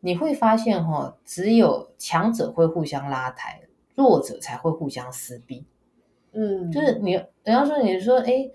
[0.00, 3.62] 你会发现哈，只有强者会互相拉抬，
[3.94, 5.66] 弱者才会互相撕逼。
[6.32, 8.50] 嗯，就是你，人家说你说，哎，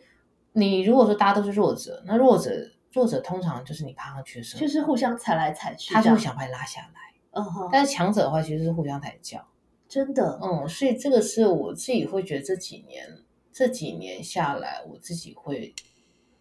[0.53, 2.51] 你如果说大家都是弱者，那弱者
[2.91, 7.13] 弱者通常就是你爬上去的时候，就是互相踩来踩去，他就会想把你拉下来。
[7.31, 9.46] 嗯哼，但是强者的话，其实是互相抬轿。
[9.89, 13.05] 真的，嗯，所以这个是我自己会觉得这几年
[13.52, 15.73] 这几年下来，我自己会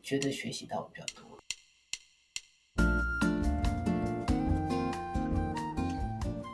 [0.03, 1.32] 觉得学习到比较多。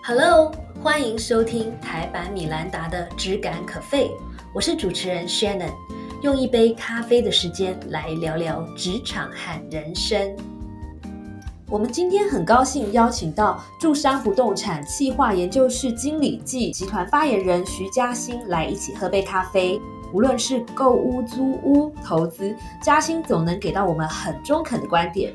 [0.09, 0.51] Hello，
[0.83, 4.07] 欢迎收听台版米兰达的《只感可废》，
[4.55, 5.71] 我是主持人 Shannon，
[6.23, 10.35] 用一杯咖啡的时间来聊聊职场和人生。
[11.69, 19.79] 我们今天很高兴邀请到住商不动产企划研究室经理暨集团发言人徐嘉欣来一起喝杯咖啡。
[20.15, 25.35] 无论是购屋、租屋、投资，嘉欣总能给到我们很中肯的观点。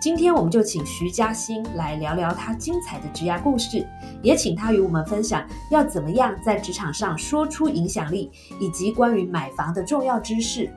[0.00, 3.86] 今天我们就请徐嘉欣来聊聊她精彩的职涯故事，
[4.22, 10.72] 也请她与我们分享要怎么样在职场上说出影响力，以及关于买房的重要知识。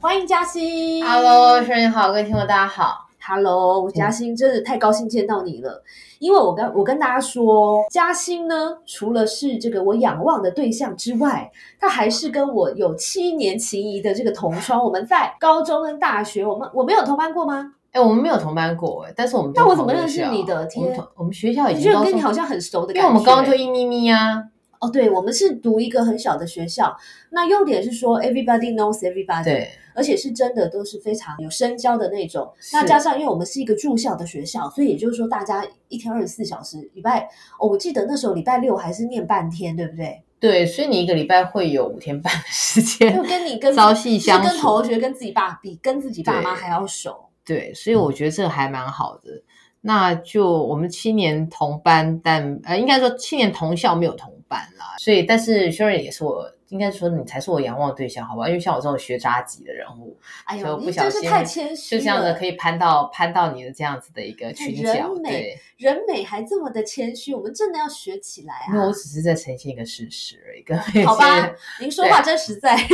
[0.00, 5.82] 欢迎嘉欣，Hello，生日好，各位听众大家好，Hello，嘉欣，真的太高兴见到你了。
[6.18, 14.84] 因为我跟我跟大家说，嘉欣呢，除了是这个我仰望的对象之外，他还是跟我有七年情谊的这个同窗。
[14.84, 17.74] 我们在高中跟大学，我们我没有同班过吗？
[17.92, 20.64] 哎，我们没有同班过哎，但是我们那我怎么认识你的？
[20.66, 24.48] 天，我们学校已经跟你好像很熟的感觉，因为我们高中就一咪咪呀。
[24.80, 26.96] 哦，对，我们是读一个很小的学校。
[27.30, 32.52] 那优点是说，everybody knows everybody，对，而且是真的都是非常有深交的那种。
[32.72, 40.22] 那加上，因为我们是一个住校的学校，所以也就是说，大家一天二十四小时，礼拜哦，我记得那时候礼拜六还是念半天，对不对？
[40.40, 47.26] 对，所以你一个礼拜会有五天半的时间，就跟你跟 朝夕相处，跟同学跟自己爸比，跟自己爸妈还要熟。
[47.44, 49.42] 对，所以我觉得这个还蛮好的。
[49.80, 54.84] 那就我们七年同班，但呃，应该说七年同校没有同班啦。
[54.98, 58.46] 所以，但是轩瑞也是我，应该说你才是我仰望对象，好吧？
[58.46, 68.68] 因为像我这种学渣级的人物，哎呦，不小心太谦虚就这样的可以攀到攀到你的这样子的一个群角，对，人美还这么的谦虚，我们真的要学起来啊！
[68.68, 70.64] 因为我只是在呈现一个事实而已，
[71.06, 71.50] 好吧？
[71.80, 72.76] 您说话真实在，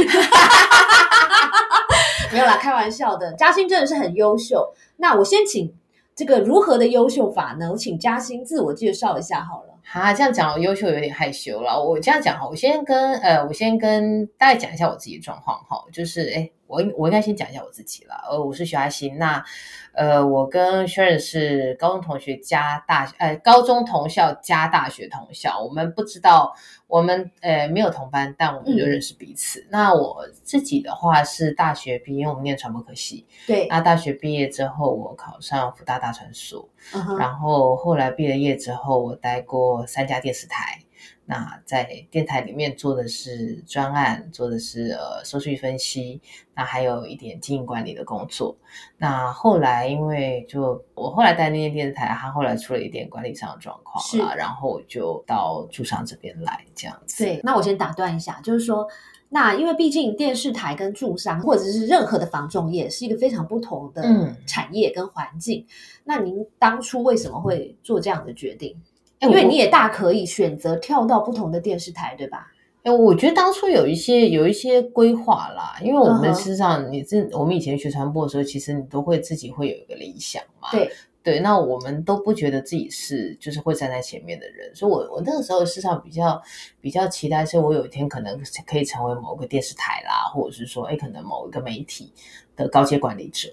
[2.32, 3.32] 没有啦，开玩笑的。
[3.34, 5.74] 嘉欣真的是很优秀，那我先请。
[6.18, 7.70] 这个如何的优秀法呢？
[7.70, 9.77] 我请嘉欣自我介绍一下好了。
[9.90, 11.82] 哈，这样讲优秀有点害羞了。
[11.82, 16.50] 我这样讲哈，我先跟呃，我先跟大家讲一下我自己的状况哈，就是哎。
[16.68, 18.14] 我我应该先讲一下我自己了。
[18.30, 19.16] 呃，我是徐阿欣。
[19.16, 19.42] 那
[19.92, 25.60] 呃，我跟 Sharon 是高中同学加大呃高中同校加大学同校。
[25.60, 26.54] 我们不知道
[26.86, 29.66] 我们呃没有同班，但我们就认识彼此。
[29.70, 33.26] 那我自己的话是大学毕业，我们念传播科系。
[33.46, 33.66] 对。
[33.68, 36.68] 那大学毕业之后，我考上福大大传所。
[37.18, 40.82] 然后后来毕了业之后，我待过三家电视台。
[41.30, 46.18] 那在电台里面做的是专案，做的是呃收据分析，
[46.54, 48.56] 那还有一点经营管理的工作。
[48.96, 57.22] 那后来因为就我后来在那间电视台，他后来出了一点管理上的状况是，然后我就到驻商这边来这样子。
[57.22, 58.88] 对，那我先打断一下，就是说，
[59.28, 65.66] 那因为毕竟电视台跟驻商或者是任何的房仲业是一个非常不同的产业跟环境。
[66.04, 68.74] 那您当初为什么会做这样的决定？
[69.20, 72.46] 因为你也大可以选择跳到不同的电视台，对吧？
[72.84, 80.70] 哎，我觉得当初有一些有一些规划啦，因为我们事实上，你这我们以前学传播的时候，其实你都会自己会有一个理想嘛。
[80.70, 80.90] 对
[81.20, 86.40] 对，那我们都不觉得自己是就是会站在前面的人，所以我我那个时候事实上比较
[86.80, 92.12] 比较期待，是我有一天可能可以成为某个电视台啦，或者是说，哎，可能某一个媒体
[92.56, 93.50] 的高阶管理者。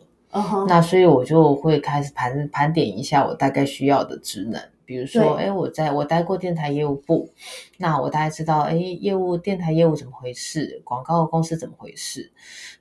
[0.67, 4.61] 那所以我就会开始盘盘点一下我大概需要的职能。
[4.85, 7.29] 比如说，哎，我在我待过电台业务部，
[7.77, 12.31] 那我大概知道，哎，业务电台业务怎么回事，广告公司怎么回事。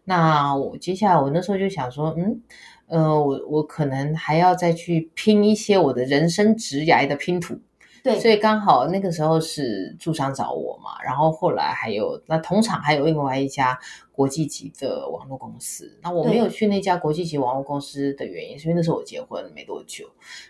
[0.04, 2.40] 那我接下来我那时候就想说，嗯，
[2.86, 7.58] 呃，我我可能还要再去拼一些我的人生职涯的拼图。
[8.04, 13.78] 对，所以刚好那个时候是驻商找我嘛，然后后来还有那同场还有另外一家
[14.12, 20.04] 国际级的网络公司，那我没有去那家国际级网络公司的原因是因为那时候我结婚没多久，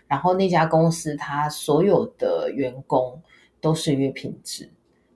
[0.05, 3.21] 然后那家公司它所有的员工
[3.61, 4.69] 都是约品质，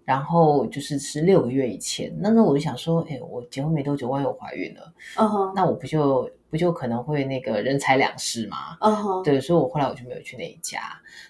[0.06, 4.94] 然后就是是六个月以前，那时候我就想说，哎，我结婚没多久，万一我怀孕了，
[5.54, 8.78] 那我不就不就可能会那个人财两失嘛？
[9.24, 10.80] 对，所以我后来我就没有去那一家。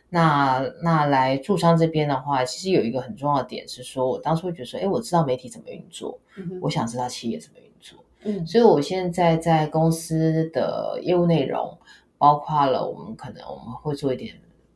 [0.10, 6.19] 那那来驻商这边的话，其实有一个很重要的点是说，我当初会觉得说，哎，我知道媒体怎么运作，
[6.62, 11.77] 我想知道企业怎么运作，嗯，所以我现在在公司的业务内容，
[12.18, 14.33] 包括了我们可能我们会做一点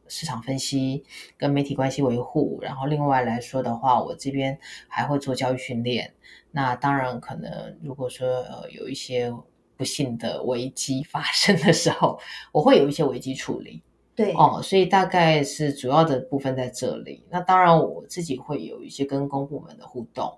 [0.08, 1.04] 市场分析
[1.38, 6.14] 跟媒体关系维护，然后另外来说的话，我这边还会做教育训练。
[6.52, 9.34] 那当然可能如果说呃有一些
[9.84, 12.18] 不幸的危机发生的时候，
[12.54, 13.84] 我会有一些危机处理。
[14.16, 17.26] 对哦，所以大概是主要的部分在这里。
[17.30, 20.32] 那当然我自己会有一些跟公部门的互动，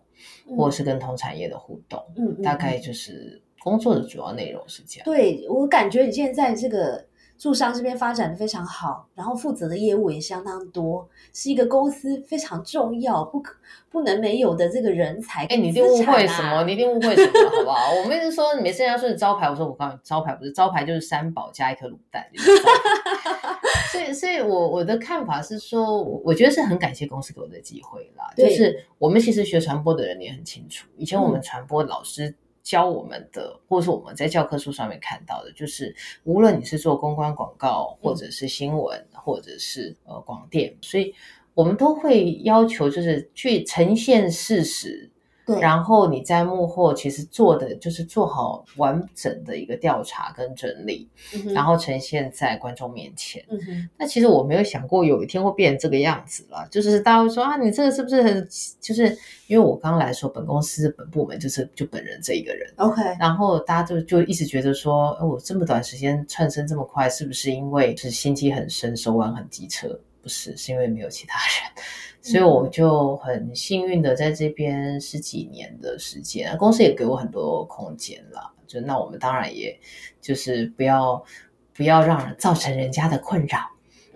[0.58, 5.06] 或者是跟同产业的互动，嗯，嗯大概嗯就是工作的主要内容是这样。
[5.06, 7.06] 对我感觉你现在这个
[7.38, 13.56] 驻商这边发展的非常好，然后负责的业务也相当多，是一个公司非常重要、不可
[13.92, 16.64] 不能没有的这个人才哎，跟你一定误会什么？
[16.64, 17.94] 你一定误会什么，好不好？
[18.02, 22.26] 我们一直说，每次人家说你招牌，我说我告诉你，招牌不是招牌，就是三宝加一颗卤蛋。
[22.34, 23.60] 就是招牌
[23.92, 28.26] 所以，所以我我的看法是说，我我觉得是很感谢公司给我的机会啦。
[28.36, 32.36] 就是我们其实学传播的人也很清楚，以前我们嗯传播老师
[32.66, 41.14] 教我们的，或者说我们在教科书上面看到的，就是无论你是做公关广告，或者是新闻，或者是呃广电，所以
[41.54, 45.12] 我们都会要求就是去呈现事实。
[45.46, 53.46] 对，然后你在幕后其实做的就是做好完整的一个调查跟整理，嗯然后呈现在观众面前。
[53.50, 58.48] 嗯哼，那其实我没有想过有一天会变成这个样子了，就是大家会说啊，你这个是不是很？
[58.82, 59.06] 就是
[59.48, 70.00] 因为我刚来说，本公司本部门就是就本人这一个人，OK，然后大家就就一直觉得说，哦，我这么短时间窜升这么快，是不是因为是心机很深，手腕很机车？
[70.22, 71.84] 不是，是因为没有其他人。
[72.26, 78.52] 所以我就很幸运的在这边十几年的时间，公司也给我很多空间了。
[78.66, 79.80] 就那我们当然也
[80.20, 81.24] 就是不要
[81.72, 83.60] 不要让造成人家的困扰，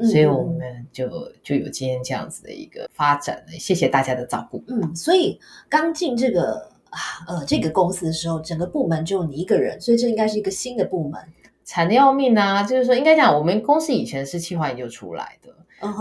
[0.08, 1.08] 所以我嗯们就
[1.44, 3.52] 就有今天这样子的一个发展了。
[3.60, 4.64] 谢谢大家的照顾。
[4.68, 5.40] 嗯，所以
[5.70, 11.22] 刚进这个啊呃这个公司的时候，整个部门只有你一个人，所以这应该是一个新的部门。
[11.64, 12.64] 惨的要命啊！
[12.64, 15.54] 就是说，应该讲我们公司以前是企划研究出来的，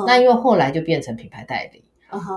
[0.06, 1.84] 那因为后来就变成品牌代理。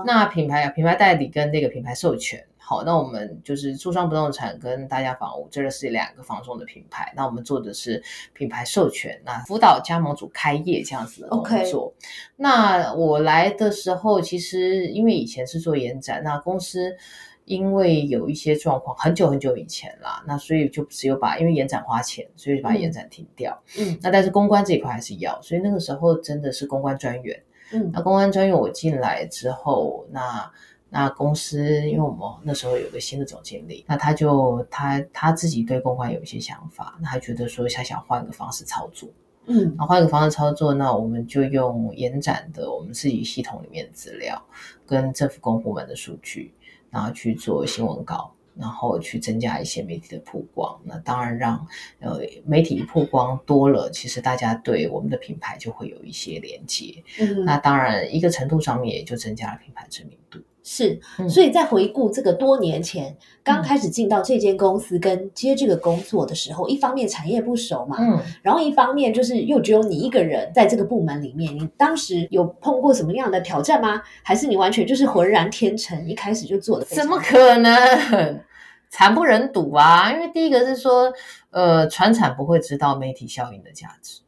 [0.04, 7.12] 那品牌品牌代理跟那个品牌授权，好，那我们就是珠商不动产跟大家房屋，这个是两个房仲的品牌。
[7.16, 8.02] 那我们做的是
[8.32, 11.94] 品牌授权，那辅导加盟主开业这样子的工 OK 作。
[12.36, 16.96] 那我来的时候，其实因为以前是做延展，那公司。
[17.44, 23.60] 因为有一些状况，很久很久以前啦，那所以就只有把因为延展花钱，所以就把嗯延展停掉。
[23.76, 27.42] 嗯那但是公关这一块还是要，所以那个时候真的是公关专员。
[27.72, 30.50] 嗯那公安专员我进来之后，那
[30.90, 39.08] 那公司因为我们那时候有个新的总经理，那他就他他自己对公关有一些想法，那他觉得说他想换个方式操作，
[39.46, 44.40] 嗯那换一个方式操作，那我们就用延展的我们自己系统里面的资料
[44.86, 46.52] 跟政府公部门的数据，
[46.90, 48.32] 然后去做新闻稿。
[48.58, 51.66] 然后去增加一些媒体的曝光，那当然让
[52.00, 60.38] 呃媒体曝光多了，其实大家对我们的品牌就会有一些连接，嗯，那当然，一个程度上面也就增加了品牌知名度。
[60.64, 74.02] 是，嗯所以在回顾这个多年前刚开始进到这间公司跟接这个工作的时候，一方面产业不熟嘛，嗯，然后一方面就是又只有你一个人在这个部门里面，你当时有碰过什么样的挑战吗？
[74.22, 76.84] 还是你完全就是浑然天成，一开始就做的？
[76.84, 77.18] 怎么？
[77.18, 78.40] 可能？
[78.88, 80.12] 惨不忍睹啊！
[80.12, 81.10] 因为第一个是说，
[81.48, 84.20] 呃，传产不会知道媒体效应的价值，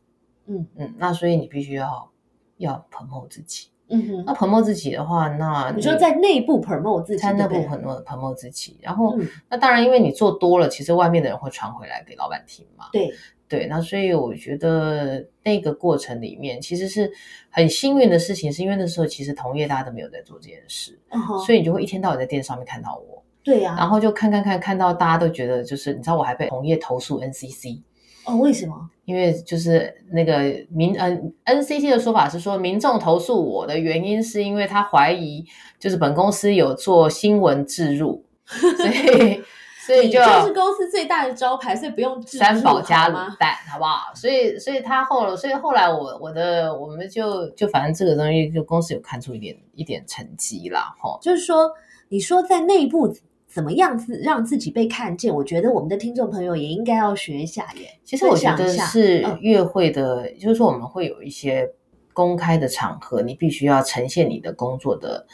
[0.47, 2.11] 嗯嗯，那所以你必须要
[2.57, 3.69] 要 promote 自己。
[3.89, 9.29] 嗯哼，那 promote 自己的话，那你说在内部 promote 自己，在内部 promote promote 自己，然后、嗯。
[9.51, 12.87] 那当然，因为你做多了，其实外面的人会传回来给老板听嘛。
[12.93, 13.13] 对，
[13.47, 17.13] 对，那所以我觉得那个过程里面其实是
[17.51, 27.83] 很幸运的事情，是因为那时候其实同业大家都没有在做这件事，嗯，所以你就会一天到晚在电视上面看到我，对呀、然后就看看看看到大家都觉得就是你知道我还被同业投诉 NCC。
[28.27, 28.91] 哦，为什么？
[29.05, 30.39] 因为就是那个
[30.71, 35.45] 民嗯 NCT 的说法是说，民众投诉我的原因是因为他怀疑
[35.79, 39.43] 就是本公司有做新闻置入， 所以
[39.87, 44.11] 所以就就是公司最大的招牌，所以不用置三宝加卤蛋，好不好？
[44.15, 51.19] 所以，所以他后，所以后来我我的我们就就反正这个东西，就公司有看出一点一点成绩啦，哈。
[51.21, 51.71] 就是说，
[52.09, 53.15] 你说在内部
[53.55, 55.33] 怎么样子让自己被看见？
[55.33, 57.89] 我觉得我们的听众朋友也应该要学一下耶。
[58.03, 61.71] 其实我觉得是嗯月会的，就是说我们会有一些
[62.13, 65.25] 公开的场合，你必须要呈现你的工作的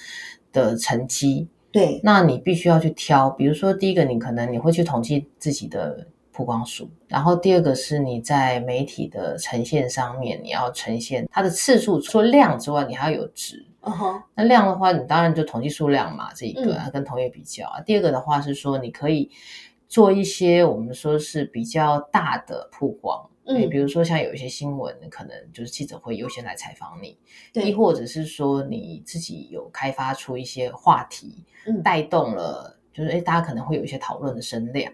[0.52, 13.64] 的成绩，对，那你必须要去挑，比如说第一个，你可能你会去统计自己的曝光数，然后第二个是你在媒体的呈现上面，你要呈现它的次数，除了量之外，你还要有值。
[13.82, 17.80] 嗯哼，那量的话，你当然就统计数量嘛，这一个、跟同业比较啊。
[17.80, 19.30] 第二个的话是说，你可以
[19.88, 23.28] 做一些我们说是比较大的曝光。
[23.46, 27.18] 哎，嗯比如说像有一些新闻，可能就是记者会优先来采访你，
[27.54, 34.92] 亦，或者是说你自己有开发出一些话题，嗯带动了，就是哎，大家可能会有一些讨论的声量。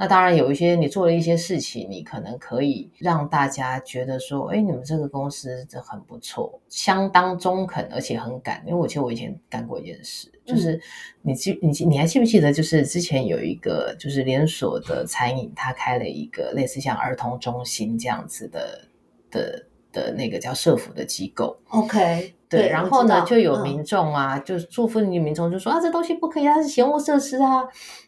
[0.00, 8.62] 那当然有一些你做了一些事情，你可能可以让大家觉得说，哎，你们这个公司这很不错，相当中肯，而且很敢。
[8.64, 10.80] 因为我记得我以前干过一件事，嗯就是
[11.20, 18.88] 你记你记你还记不记得，就是之前有一个就是连锁的餐饮，它开了一个类似像儿童中心这样子的
[19.32, 21.58] 的的那个叫社服的机构。
[21.70, 27.64] OK，对，然后呢，就有嗯民众啊，就是住附近的民众就说啊，这东西不可以，它是嫌恶设施啊，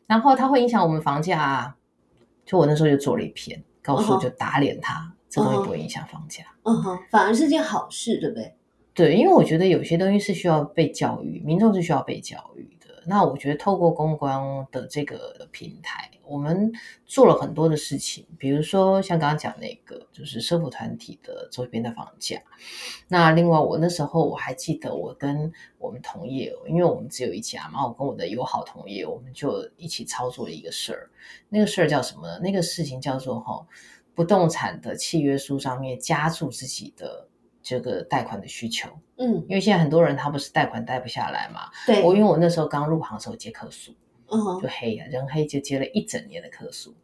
[0.07, 1.77] 然后它会影响我们房价啊。
[2.51, 6.43] 就我那时候就做了一篇，告诉就打脸他，这东西不会影响房价。
[6.65, 8.53] 嗯哼，反而是件好事，对不对？
[8.93, 13.05] 对，因为我觉得有些东西是需要被教育，民众是需要被教育的。
[13.07, 16.71] 那我觉得透过公关的这个平台，我们
[17.07, 22.41] 做了很多的事情，比如说像刚刚讲那个，就是社福团体的周边的房价。
[23.09, 31.11] 那另外，我那时候我还记得，我跟我们同业，因为我们只有一家嘛，我跟我的友好同业，我们就一起操作了一个事儿。
[31.49, 32.39] 那个事儿叫什么呢？
[32.39, 33.67] 那个事情叫做哈，
[34.15, 37.27] 不动产的契约书上面加注自己的
[37.61, 38.89] 这个贷款的需求。
[39.17, 43.93] 嗯，因为现在很多人他不是贷款贷不下来嘛，对，我因为我那时候刚入行的时候接客诉，
[44.31, 46.95] 嗯就黑啊，人黑就接了一整年的客诉，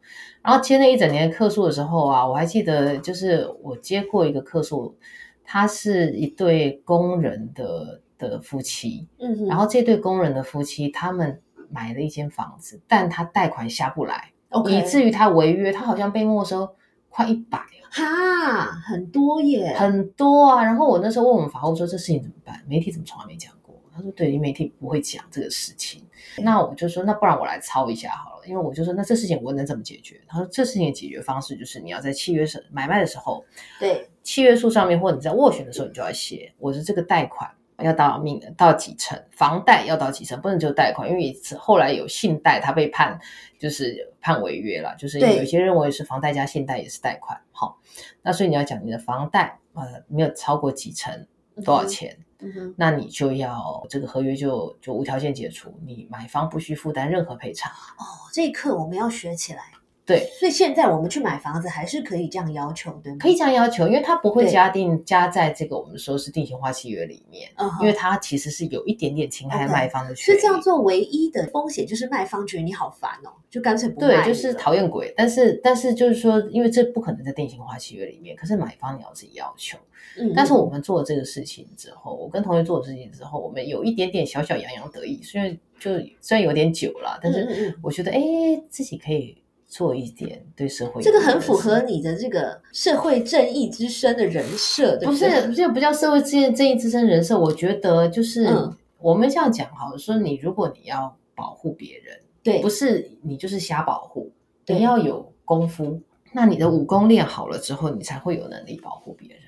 [0.41, 4.95] 然后接那一整年的客诉的时候啊，我还记得就是我接过一个客诉，
[5.43, 16.75] 他是一对工人的的夫妻，嗯哼，然后这对工人的夫妻他们买了一间房子，但他贷款下不来，OK，以至于他违约，他好像被没收
[17.09, 17.59] 快一百。
[17.89, 20.61] 哈很多耶，很多啊。
[20.61, 22.61] 然后我那时候问我们法务说这事情怎么办？
[22.67, 23.56] 媒体怎么从来没讲过？
[23.97, 26.05] 他说对，媒体不会讲这个事情。
[26.37, 30.21] 那我就说那不然我来抄一下好了，因为我就说那这事情我能怎么解决？
[30.27, 33.43] 他说这事情的解决方式就是你要在契约上买卖的时候，
[33.79, 37.49] 对，契约书上面或者你在斡旋的时候，你就要写我的这个贷款。
[37.83, 43.19] 要到命到几成，房贷要到几成，不能只有贷款，因为后来有信贷，他被判
[43.59, 47.77] 就是判违约了，就是有一些认为是房贷加信贷也是贷款，好，
[48.23, 51.27] 那所以你要讲你的房贷呃没有超过几成
[51.63, 57.71] 多少钱，嗯哼，那你就要这个合约就就无条件解除，你买方不需负担任何赔偿。
[57.71, 59.63] 哦，这一课我们要学起来。
[60.07, 63.17] 对，所以现在我们去买房子还是可以这样要求，对吗？
[63.19, 67.49] 可以这样要求，因为它不会加定加在这个我们说是定型化契约里面，
[67.81, 70.25] 因为它其实是有一点点侵害卖方的权益。
[70.25, 75.13] 所以这样做唯一的风险就是卖方觉得你好烦哦，就干脆不卖对，就是讨厌鬼。
[75.17, 79.77] 但是但是就是说，因为这不可能在定型化契约里面，可是买方你要自己要求。
[80.17, 88.21] 嗯，但是我们做了这个事情之后，我跟同学做了事情之后，我们有一点点小小洋洋得意，虽然就虽然有点久了，但是我觉得哎，
[88.69, 95.29] 自己可以做一点对社会这个很符合你的这个社会正义之声的人设，对不对？
[95.29, 97.37] 是，这不叫社会正义正义之声人设。
[97.37, 104.31] 我觉得就是、嗯我们这样讲好了，说你如果你要保护别人，对，不是你就是瞎保护，
[104.65, 106.01] 你要有功夫。
[106.31, 109.39] 那你的武功练好了之后，你才会有能力保护别人。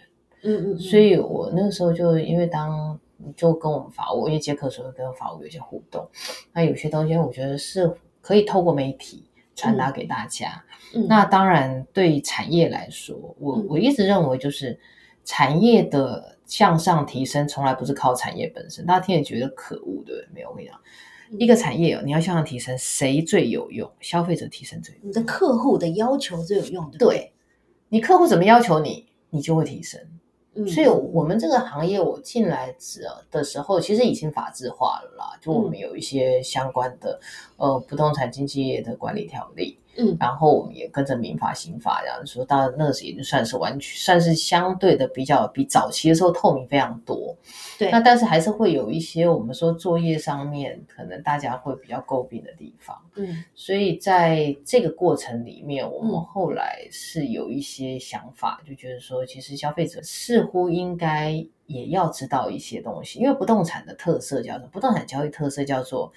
[0.43, 2.97] 嗯嗯，嗯所以我那个时候就因为当
[3.35, 6.07] 就跟我们法务，因为接客的时候跟法务有一些互动，
[6.53, 9.23] 那有些东西我觉得是可以透过媒体
[9.59, 10.63] 传达给大家。
[10.95, 14.79] 嗯那当然，对产业来说，我嗯我一直认为就是
[15.23, 18.85] 产业的向上提升，从来不是靠产业本身。
[18.85, 20.27] 大家听也觉得可恶，对不对？
[20.33, 20.79] 没有，我跟你讲，
[21.31, 23.91] 嗯一个产业哦，你要向上提升，谁最有用？
[23.99, 25.09] 消费者提升最有用。
[25.09, 27.33] 你的客户的要求最有用，对，
[27.89, 30.01] 你客户怎么要求你，你就会提升。
[30.59, 32.75] 嗯，所以，我们这个行业，我进来
[33.31, 35.37] 的时候，其实已经法制化了啦。
[35.41, 37.19] 就我们有一些相关的，
[37.57, 40.15] 呃，不动产经纪业的管理条例，嗯。
[40.19, 47.35] 然后我们也跟着民法、刑法这样说，到那个时候已经算是完全算是相对的比较比早期的时候透明非常多。
[47.77, 47.91] 对。
[47.91, 52.97] 那但是还是会有一些我们说作业上面可能大家会比较诟病的地方。
[53.15, 53.43] 嗯。
[53.55, 56.25] 所以在这个过程里面，我们嗯。
[56.29, 66.11] 后来是有一些想法，就觉得说，其实消费者似乎应该也要知道一些东西，因为不动产的特色叫做不动产交易特色叫做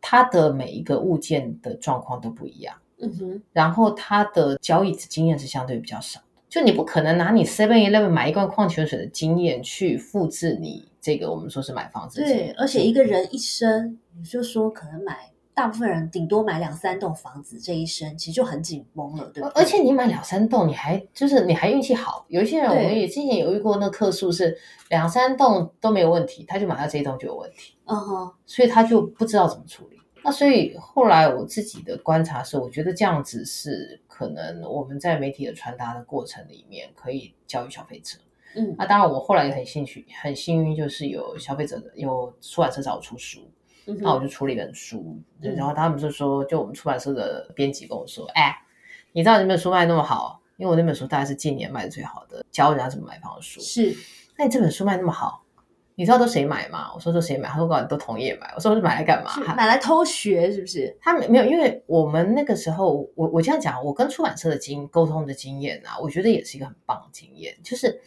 [0.00, 2.74] 它的每一个物件的状况都不一样，
[3.06, 6.26] 嗯哼，然后他的交易经验是相对比较少的。
[6.48, 19.42] 就你不可能拿你 Seven Eleven 买一罐矿泉水的经验去复制你这个我们说是买房子对，而且一个人一生，你就说可能买，大部分人顶多买两三栋房子，这一生其实就很紧绷了，对？
[19.56, 22.24] 而且你买两三栋，你还就是你还运气好。
[22.28, 24.56] 有一些人，我们也之前犹豫过，那客数是
[24.90, 29.98] 两三栋都没有问题，他就买到这一栋就有问题，嗯哼，所以他就不知道怎么处理。
[30.24, 38.18] 那所以后来我自己的观察是，我觉得这样子是可能我们在媒体的传达的过程里面，可以教育消费者。
[38.56, 43.40] 嗯那当然，我后来也很兴趣，很幸运，就是有消费者的有出版社找我出书，
[43.86, 48.56] 嗯那我就出了一本书，嗯然后他们就说，就我们出版社的编辑跟我说，哎，
[49.12, 53.60] 你知道你那本书卖那么好，因为我那本书大概是近年卖的最好的，教人家怎么买房的书。
[53.60, 53.94] 是
[54.38, 55.43] 那你这本书卖那么好，
[55.96, 56.90] 你知道都谁买吗？
[56.92, 57.48] 我说都谁买？
[57.48, 58.52] 他说告诉你都同业买。
[58.56, 59.30] 我说买来干嘛？
[59.30, 60.96] 是买来偷学是不是？
[61.00, 67.56] 他没没有，因为我们那个时候，我我这样讲，我跟出版社的经沟通的经验啊，我觉得也是一个很棒的经验。
[67.62, 68.00] 就是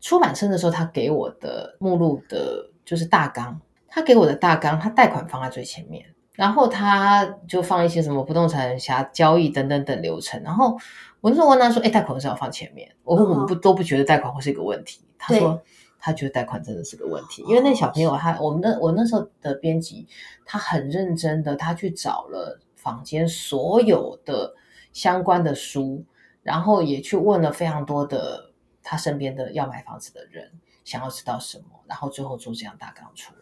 [0.00, 10.42] 出版社的时候，他给我的目录的，就是大纲，他给我的大纲，他贷款放在最前面，然后他就放一些什么不动产辖交易等等等流程。
[10.42, 10.76] 然后
[11.20, 15.62] 我那时候问他说：“哎，贷款为什么要放前面？”我说：“我们不都不觉得贷款会是一个问题。”他说。
[16.00, 20.08] 他觉得贷款真的是个问题，因为那小朋友他，我们的我那时候的编辑，
[20.44, 24.54] 他很认真的，他去找了坊间所有的
[24.92, 26.04] 相关的书，
[26.42, 28.50] 然后也去问了非常多的
[28.82, 30.50] 他身边的要买房子的人，
[30.84, 33.40] 想要知道什么，然后最后做这样大纲出来。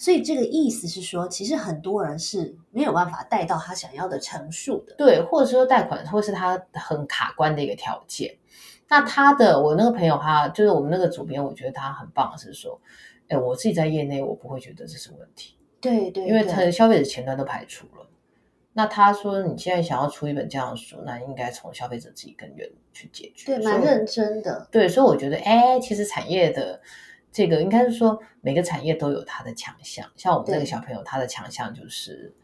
[0.00, 4.94] 所以这个意思是说，其实很多人是没有办法贷到他想要的陈述的。
[4.96, 8.38] 对，或者说贷款会是他很卡关的一个条件。
[8.88, 12.80] 那他的我那个朋友他就是我们那个主编，我觉得他很棒，是说，
[13.28, 15.56] 哎，我自己在业内我不会觉得这是问题。
[15.80, 18.06] 对对，因为他的消费者前端都排除了。
[18.72, 23.46] 那他说你现在想要出一本这样的书，那应该从消费者自己根源去解决。
[23.46, 24.66] 对，蛮认真的。
[24.70, 26.80] 对，所以我觉得，哎，其实产业的
[27.30, 30.10] 这个应该是说每个产业都有它的强项。
[30.16, 32.34] 像我们那个小朋友，他的强项就是。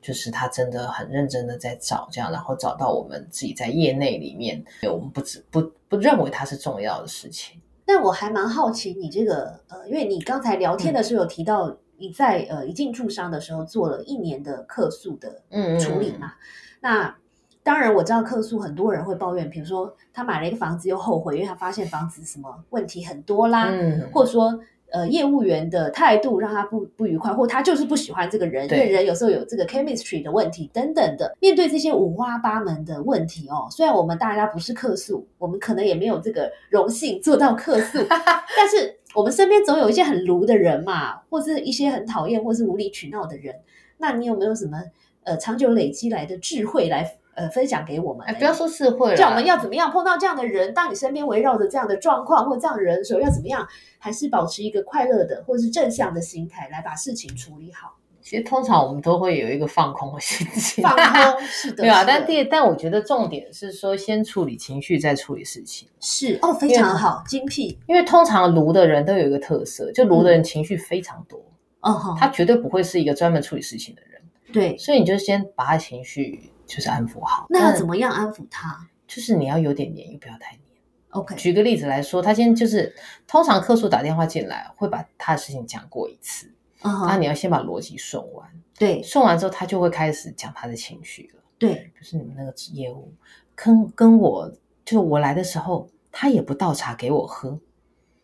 [0.00, 7.60] 就是他真的很认真的在找这样，然后找到我们自己在业内里面，我们不只不不认为它是重要的事情。
[7.86, 15.42] 那我还蛮好奇，你这个呃，因为你刚才聊天的时候有提到，你在呃一进驻商的时候做了一年的客诉的
[15.78, 16.34] 处理嘛？
[16.80, 17.16] 那
[17.62, 24.60] 当然我知道客诉很多人会抱怨，比如说他买了一个房子又后悔，因为他发现房子什么问题很多啦，嗯，或者说。
[24.90, 31.36] 呃，业务员的态度让他不不愉快，或他就是不喜欢这个人，因为人有时候有这个 chemistry 的问题等等的。
[31.40, 43.54] 面对这些五花八门的问题哦，虽然我们大家不是客诉，我们可能也没有这个荣幸做到客诉， 但是我们身边总有一些很卢的人嘛，或是一些很讨厌或是无理取闹的人。
[43.98, 44.82] 那你有没有什么
[45.24, 47.17] 呃长久累积来的智慧来？
[47.38, 48.26] 呃，分享给我们。
[48.26, 50.74] 哎，不要说是会，叫我们要怎么样碰到这样的人？
[50.74, 53.66] 当你身边围绕着这样的状况或这样的人的时候，要怎么样？
[54.00, 57.94] 还是保持一个快乐的或是正向的心态来把事情处理好。
[58.20, 62.04] 其实通常我们都会有一个放空的心情，放空 是的，对啊。
[62.04, 65.88] 但第但我觉得重点是说，先处理情绪，再处理事情。
[66.00, 67.78] 是哦，非常好，精辟。
[67.86, 71.40] 因为通常炉的人都有一个特色，就炉的人情绪非常多，
[71.80, 74.20] 嗯哼，他绝对不会是一个专门处理事情的人。
[74.52, 76.50] 对，所以你就先把他情绪。
[76.68, 78.86] 就是安抚好，那要怎么样安抚他？
[79.08, 80.62] 就是你要有点黏，又不要太黏。
[81.10, 82.94] OK，举个例子来说，他今天就是
[83.26, 86.52] 通常客诉打电话进来，会把他的事情讲过一次，
[86.82, 87.18] 那、uh huh.
[87.18, 88.46] 你要先把逻辑顺完。
[88.78, 91.42] 对，顺完之后，他就会开始讲他的情绪了。
[91.58, 93.10] 对，就是你们那个业务
[93.54, 94.52] 跟跟我，
[94.84, 97.58] 就我来的时候，他也不倒茶给我喝。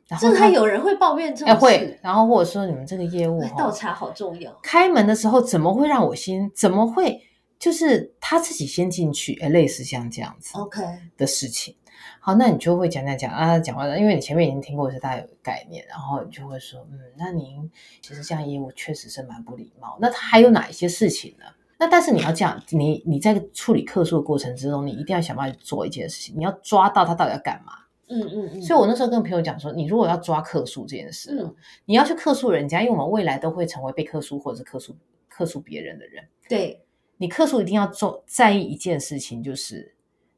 [0.07, 4.53] 然后这还有人会抱怨这种事，会，然后或者说你们这个业务倒茶好重要。
[4.63, 6.53] 开门的时候怎么会让我先？
[6.55, 7.19] 怎么会？
[7.65, 10.83] 就是他自己先进去，哎，类似像这样子，OK
[11.17, 11.75] 的事情。
[12.21, 17.71] 好，那你就会讲讲讲啊，讲完了，因为你前面已经听过，是大家有概念，然后你就会说，嗯，那您
[18.03, 19.97] 其实这样业务确实是蛮不礼貌。
[19.99, 21.47] 那他还有哪一些事情呢？
[21.79, 27.73] 那但是你要这样，你你在处理客诉的过程之中，你一定要想办法做一件事情，你要抓到他到底要干嘛。
[28.11, 28.61] 嗯嗯嗯。
[28.61, 31.55] 所以我那时候跟朋友讲说，你如果要抓客诉这件事，嗯，
[31.87, 34.95] 你要去客诉人家，因为我们未来都会成为被客诉或者是客诉
[35.27, 36.23] 客诉别人的人。
[36.51, 36.84] 对。
[37.17, 39.95] 你客诉一定要做在意一件事情，就是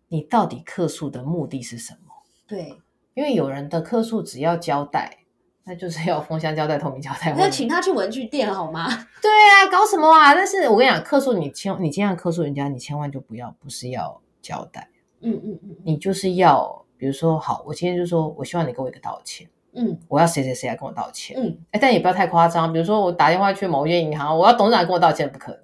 [0.09, 2.13] 你到底客诉的目的是什么？
[2.47, 2.79] 对，
[3.15, 5.19] 因为有人的客诉只要交代，
[5.65, 7.35] 那就是要封箱交代、透明交代。
[7.37, 8.87] 那请他去文具店好吗？
[9.21, 10.35] 对啊，搞什么啊？
[10.35, 14.89] 但是我跟你讲，客诉你千你今天客诉人家，你千万就不要不是要交代，
[15.23, 25.63] 嗯嗯嗯，你就是要比如说，好，我今天就说我希望你给我一个道歉，嗯，我要谁谁谁来跟我道歉，嗯，哎，但也不要太夸张，比如说我打电话去某一间银行，我要董事长跟我道歉，不可能。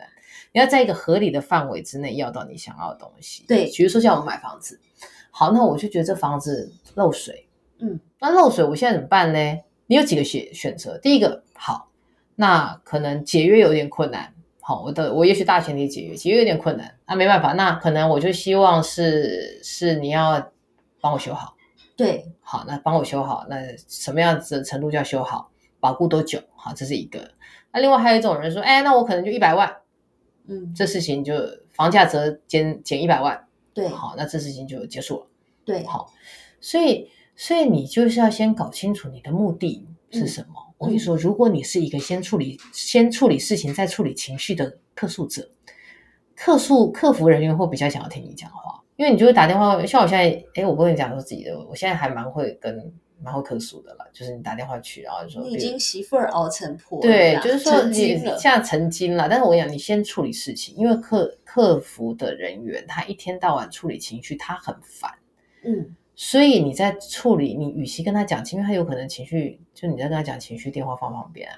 [0.52, 3.44] 你要在一个合理的范围之内要到你想要的东西。
[3.48, 4.78] 对，比如说像我们买房子，
[5.30, 9.58] 好，那我就觉得这房子漏水，嗯，那漏水我现在怎么办呢？
[9.86, 10.98] 你有几个选选择？
[10.98, 11.88] 第一个，好，
[12.36, 20.50] 那可能解约有点困难，好，我的我也许大前提解约，解约有点困难，那没办法，那可能我就希望是是你要
[21.00, 21.56] 帮我修好，
[21.96, 23.56] 对，好，那帮我修好，那
[23.88, 26.40] 什么样子的程度叫修好，保固多久？
[26.54, 27.30] 好，这是一个。
[27.72, 29.76] 那另外还有一种人说，哎，那我可能就一百万。
[30.46, 31.34] 嗯，这事情就
[31.70, 35.26] 房价折减减一百万，对好，那这事情就结束了。
[35.64, 36.12] 对，好，
[36.60, 40.74] 所以所以你就是要先搞清楚你的目的是什么。
[40.78, 45.48] 我跟你说，如果你是一个先处理先处理事情再处理情绪的客诉者，
[46.34, 49.86] 客诉客服人员会比较想要听你讲话，因为你就会打电话。
[49.86, 52.92] 像我现在，哎，我不跟你讲说自己的，我现在还蛮会跟
[53.22, 59.28] 蛮会客诉的了，就是你打电话去，然后就说你已经媳妇儿熬成婆了对，就是说你现在成精了。
[59.28, 65.10] 但是我跟你讲，你先处理事情，因为客客服的人员他一天到晚处理情绪，他很烦。
[65.64, 71.56] 嗯所以你在处理，你与其跟他讲，因为他有可能情绪，就你在跟他讲情绪，电话放旁边啊、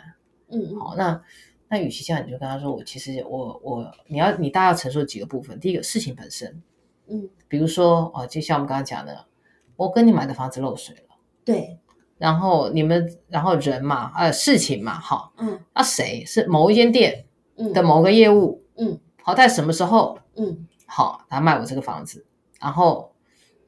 [0.49, 1.21] 嗯嗯好，那
[1.69, 5.59] 那与其这样，你就跟他说，我其实我我你要你大概要陈述几个部分。
[5.59, 6.63] 第一个事情本身，
[7.09, 9.27] 嗯，比如说哦，就像我们刚刚讲的，
[9.75, 11.04] 我跟你买的房子漏水了，
[11.45, 11.79] 对，
[12.19, 15.61] 然后你们然后人嘛，呃，事情嘛，好，嗯。
[15.75, 17.27] 那谁是某一间店
[17.57, 17.73] 嗯。
[17.73, 18.99] 的某个业务，嗯。
[19.23, 20.67] 好在什么时候嗯。
[20.87, 22.25] 好他卖我这个房子，
[22.61, 23.13] 然后，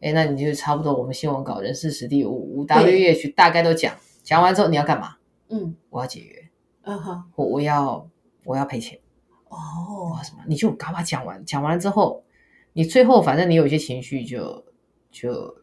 [0.00, 5.16] 哎，那你就差不多我们新闻稿人事实地五五 W 对 E H 大概都讲，讲完之后你要干嘛？
[5.48, 5.74] 嗯。
[5.90, 6.48] 我要解约，
[6.82, 7.24] 嗯哼。
[7.34, 8.08] 我我要
[8.44, 8.98] 我要赔钱，
[9.48, 10.42] 我哦要什么？
[10.46, 12.22] 你就赶快讲完，讲完了之后，
[12.74, 14.64] 你最后反正你有一些情绪就
[15.10, 15.55] 就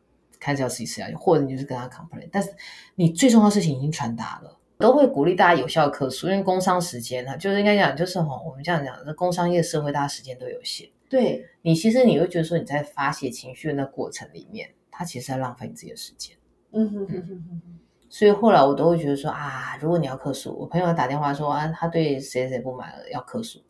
[0.43, 2.49] 开始要自己吃下去，或者你就是跟他 complain，但是
[2.95, 4.59] 你最重要的事情已经传达了。
[4.79, 10.89] 都会鼓励大家有效客诉，因为工商时间呢，就是应该讲，就是吼，我们这样讲，这工商业社会大家时间都有限。
[11.07, 16.35] 对你其实你会觉得说你在发泄情绪的那过程里面，他其实在浪费你自己的时间。
[16.71, 17.79] 嗯哼哼哼哼哼
[18.09, 23.63] 所以后来我都会觉得说啊，如果你要克诉，我朋友打电话说啊，他对谁谁不满了要克诉，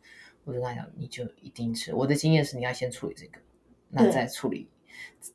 [0.44, 3.38] 我就跟他讲，你就一定是我的经验是你要先处理这个，
[3.90, 4.68] 那对再处理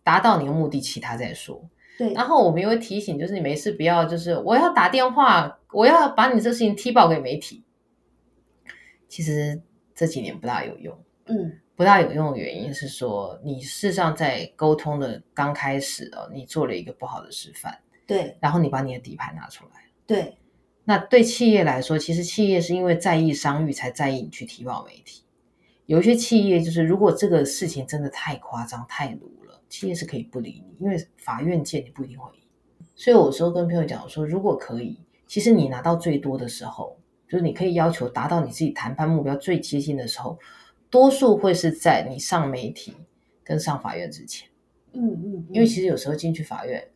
[0.03, 1.63] 达到你的目的，其他再说。
[1.97, 7.63] 对然后我们也会提醒，就是你没事不要就是我要打电话，我要把你这事情踢爆给媒体。
[9.07, 9.61] 其实
[9.93, 10.97] 这几年不大有用。
[11.25, 19.71] 嗯不大有用的原因是说，你事实上在沟通的刚开始哦，你做了一个不好的示范，对然后你把你的底牌拿出来。
[20.05, 20.37] 对
[20.83, 25.23] 那对企业来说，其实企业是因为在意商誉才在意你去提报媒体。
[25.89, 32.43] 有一些企业就是，如果这个事情真的太夸张、太鲁了，企业是可以不理你，因为法院见你不一定会赢。
[32.93, 36.95] 所以我有时候跟朋友讲说，如果可以，其实你拿到最多的时候，
[37.27, 40.37] 就是你可以要求达到你自己谈判目标最接近的时候，
[40.91, 42.93] 多数会是在你上媒体
[43.43, 44.47] 跟上法院之前，
[44.93, 46.87] 嗯嗯，因为其实有时候进去法院，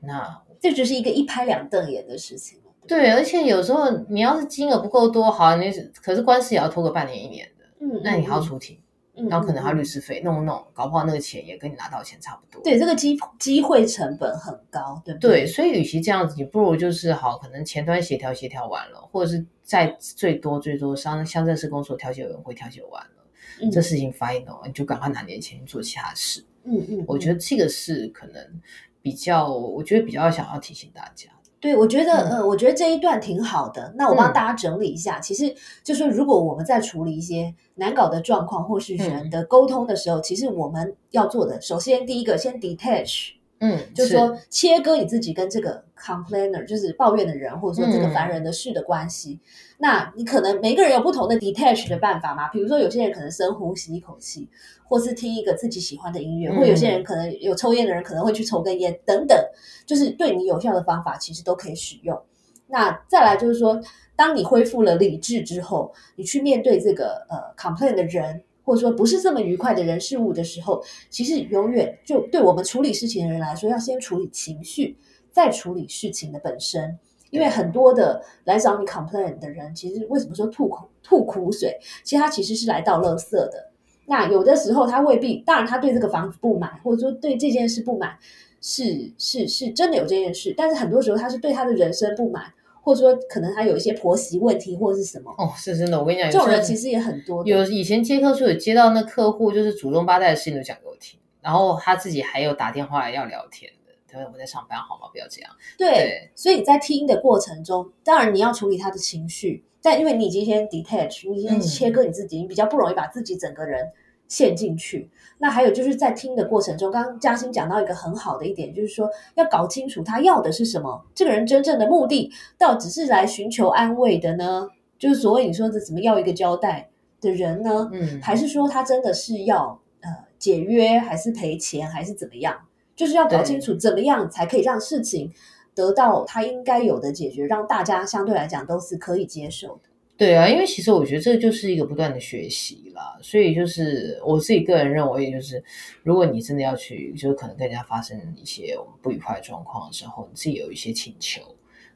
[0.00, 2.58] 那这就是一个一拍两瞪眼的事情。
[2.88, 5.70] 对，而且有时候你要是金额不够多，好，你
[6.02, 8.78] 可是官司也要拖个半年一年的，嗯，那你还要出庭，
[9.14, 10.00] 嗯，然后可能还要律师。
[10.00, 12.62] 费，弄不弄，搞不好那个钱也跟你拿到钱差不多。
[12.62, 15.46] 对，这个机机会成本很高，对不对，对？
[15.46, 23.24] 所以与其这样子，你不如就是好，可能前端协调协调完了，或者是在最多最多乡乡镇市公所调解委员会调解完了，
[23.62, 26.44] 嗯这事情 final，你就赶快拿点钱去做其他事。
[26.64, 28.60] 嗯嗯，我觉得得这个是可能
[29.00, 31.39] 比较，我觉得比较想要提醒大家的。
[31.60, 32.30] 对，我觉得嗯。
[32.38, 33.92] 呃，我觉得这一段挺好的。
[33.96, 34.32] 那我帮嗯。
[34.32, 39.30] 大家整理一下，其实就是如果我们在处理一些难搞的状况或是人嗯。
[39.30, 49.38] 的沟通的时候，其实我们要做的，首先第一个先 detach，嗯，就是说切割你自己跟这个 complainer，就是抱怨的人，或者说这个嗯烦人的事的关系。
[49.78, 54.48] 那你可能每个人有不同的 detach 的办法嘛，比如说有些人可能深呼吸一口气，
[54.88, 59.38] 或是听一个自己喜欢的音乐，嗯或有些人可能有抽烟的人可能会去抽根烟等等，
[59.84, 62.18] 就是对你有效的方法，其实都可以使用。
[62.66, 63.78] 那再来就是说，
[64.16, 74.96] 当你恢复了理智之后，你去面对这个呃 complain 的人，或者说不是这么愉快的人事物的时候，其实永远就对我们处理事情的人来说，要先处理情绪，
[75.32, 76.96] 再处理事情的本身。
[77.30, 81.76] 因为很多的来找你 complain 的人，其实为什么说吐苦吐苦水？
[82.04, 83.72] 其实他其实是来到垃圾的。
[84.06, 88.16] 那有的时候他未必，当然他对这个房子不满，或者说对这件事不满，
[88.60, 97.44] 是是是真的有这件事，但是很多时候他是对他的人生不满，或者说可能他有一些婆媳问题或者是什么，哦，是真的，我跟你讲，这种人其实也很多。
[97.46, 105.08] 有以前接客数有接到那客户就是祖宗八代的事情都讲给我听，然后他自己还有打电话来要聊天的，他说我在上班好吗？
[105.12, 105.50] 不要这样。
[105.76, 113.90] 对，对所以你在听的过程中，当然你要处理他的情绪，但因为你已经先 detach，你已经嗯切割你自己，你比较不容易把自己整个人
[114.30, 115.10] 陷进去。
[115.36, 124.68] 那还有就是在听的过程中，刚刚嘉欣讲到一个很好的一点，就是说要搞清楚他要的是什么，这个人真正的目的，到底只是来寻求安慰的呢？
[124.98, 126.88] 就是所谓你说的怎么要一个交代
[127.20, 127.90] 的人呢？
[127.92, 132.56] 嗯，还是说他真的是要呃解约，还是赔钱，还是怎么样？
[132.94, 135.32] 就是要搞清楚怎么样才可以让事情
[135.74, 139.89] 得到他应该有的解决，让大家相对来讲都是可以接受的。
[140.20, 145.64] 对啊，因为其实我觉得这就是一个不断的学习啦，所以就是我自己个人认为，就是
[146.02, 151.40] 如果你真的要去，就是可能跟人家发生一些不愉快的状况的时候，你自己有一些请求。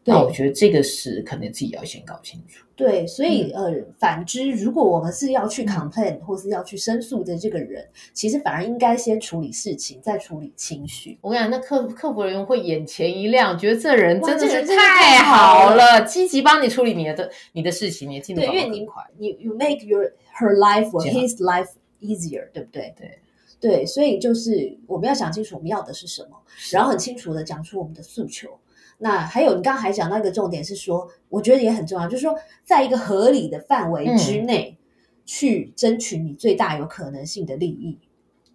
[0.05, 2.65] 那我觉得这个是可能自己要先搞清楚。
[2.77, 11.17] 对，所以呃，反之，如果我们是要去 complain 或是要去申诉的这个人，其实反而应该先处理事情，再处理情绪。
[11.21, 18.87] 我跟你讲，那客客服人员会眼前一亮，觉得这人真的是太好了，积极帮你处理你的你的事情，你进度对，因为你
[19.19, 22.93] 你 you make your her life or his life easier，对不对？
[22.99, 23.19] 对
[23.61, 26.37] 对，所以就是我们要想清楚我们要的是什么，
[26.73, 28.59] 然后很清楚的讲出我们的诉求。
[29.05, 34.79] 那还有，你刚刚还讲到一个重点是说，我觉得也很重要，就是说，在一个合理的范围之内，
[35.27, 37.99] 去争取你最大有可能性的利益。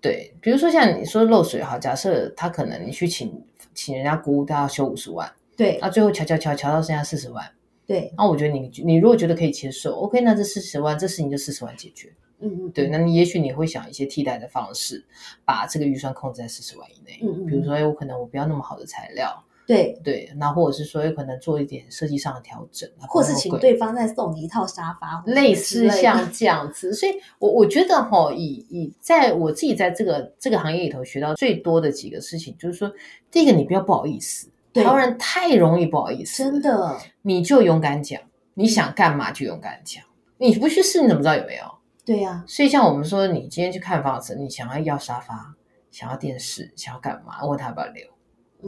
[0.01, 3.43] 对，比如说像你说漏水哈，假设他可能你去请
[3.75, 7.47] 请人家估，他要修五十万，对，那最后瞧瞧瞧瞧到剩下四十万，
[7.85, 12.12] 对，那我觉得你你如果觉得可以接受，OK，那这四十万这事情就四十万解决。
[12.39, 15.05] 嗯嗯，对，那你也许你会想一些替代的方式，
[15.45, 17.19] 把这个预算控制在四十万以内。
[17.21, 19.45] 嗯嗯，比如说，哎，我可能我不要那么好的材料。
[19.69, 26.91] 对对，那或者是说，有可能做一点设计上的调整，或是请对方再送你一套沙发，类似像这样子。
[26.91, 32.91] 所以，我我觉得哈，以以在我自己在这个这个行业里头学到最多的几个事情，就是说，
[33.29, 38.19] 第一个，你不要不好意思，台湾人太容易不好意思，真的，你就勇敢讲，
[38.55, 40.03] 你想干嘛就勇敢讲，
[40.39, 41.63] 你不去试，你怎么知道有没有？
[42.03, 42.43] 对呀。
[42.47, 45.53] 所以，像我们说，你今天去看房子，你想要要沙发，
[45.91, 47.45] 想要电视，想要干嘛？
[47.45, 48.03] 问他要不要留。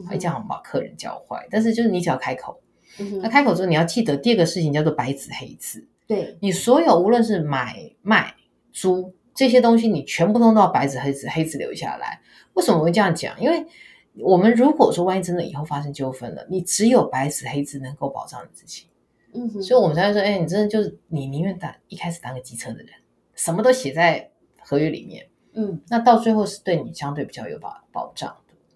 [0.08, 2.60] 会这样把客人教坏，但是就是你只要开口，
[3.22, 5.86] 那开口之后你要记得第二个事情叫做白纸黑字。
[6.08, 8.34] 对你所有无论是买卖
[8.72, 12.22] 租这些东西，你全部都要白纸黑字黑字留下来。
[12.54, 13.40] 为什么我会这样讲？
[13.40, 13.66] 因为
[14.20, 18.88] 我们如果说万一真的以后发生纠纷了，你只有白纸黑字能够保障你自己。
[19.34, 22.90] 嗯，所以我们才会说，哎，你真的就是你宁愿当一开始当个机车的人，
[23.34, 25.26] 什么都写在合约里面。
[25.54, 28.36] 嗯，那到最后是对你相对比较有保保障。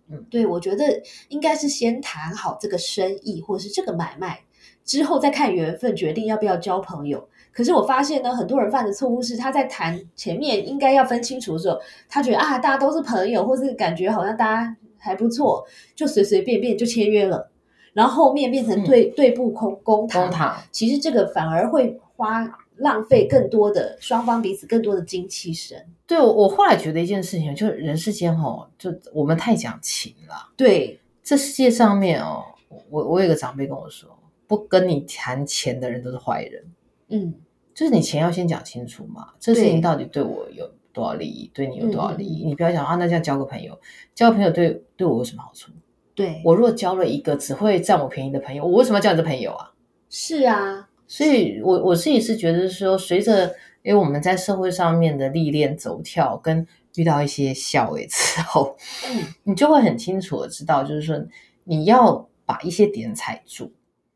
[0.09, 4.41] 嗯，对，我觉得应该是先谈好这个生意或者是这个买卖，
[4.83, 7.27] 之后再看缘分，决定要不要交朋友。
[7.51, 15.65] 可是我发现呢，很多人犯的错误是，他在谈前面应该要分清楚的时候，他觉得啊，大家都是朋友，或是感觉好像大家还不错，
[15.95, 17.49] 就随随便便就签约了，
[17.93, 22.59] 然后后面变成对对簿公公堂，其实这个反而会花。
[22.77, 25.77] 浪费更多的双方彼此更多的精气神。
[26.05, 30.51] 对，我我后来觉得一件事情，就是人世间哦，就我们太讲情了。
[30.55, 32.43] 对，这世界上面哦，
[32.89, 34.09] 我我有个长辈跟我说，
[34.47, 36.63] 不跟你谈钱的人都是坏人。
[37.09, 37.33] 嗯，
[37.73, 42.45] 就是你钱要先讲清楚嘛，这事情到底对我有多少利益，对你有多少利益？
[42.45, 43.79] 你不要讲啊，那这样交个朋友，
[44.13, 45.71] 交个朋友对对我有什么好处？
[46.13, 49.71] 对我如果交了一个只会占我便宜的朋友，我为什么要交你这朋友啊？
[50.09, 50.89] 是啊。
[51.07, 56.65] 所以，我我自己是觉得说，随着因为我们在社会上面的历练走跳，跟
[56.95, 58.75] 遇到一些笑位之后，
[59.07, 61.23] 嗯，你就会很清楚的知道，就是说
[61.65, 63.71] 你要把一些点踩住，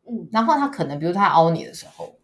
[0.08, 2.16] 嗯，然后他可能比如他凹你的时候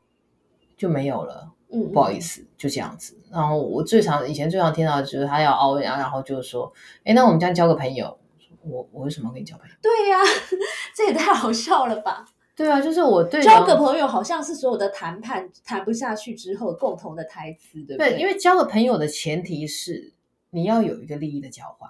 [0.75, 3.17] 就没有了，嗯，不好意思，就这样子。
[3.31, 6.71] 然后我最常以前最常听到的就是他要凹人，然后就是说，
[7.03, 8.17] 哎，那我们这样交个朋友，
[8.63, 9.75] 我我为什么要跟你交朋友？
[9.81, 10.17] 对呀，
[10.95, 12.25] 这也太好笑了吧。
[12.55, 18.11] 对啊，就是我对交个朋友，好像是所有的谈判谈不下去之后共同的台词，对不对？
[18.11, 20.13] 对，因为交个朋友的前提是
[20.51, 21.89] 你要有一个利益的交换。